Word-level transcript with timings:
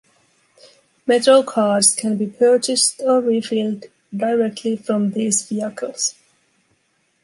MetroCards 1.07 1.95
can 1.95 2.17
be 2.17 2.25
purchased 2.25 2.99
or 3.05 3.21
refilled 3.21 3.85
directly 4.11 4.75
from 4.75 5.11
these 5.11 5.47
vehicles. 5.47 6.15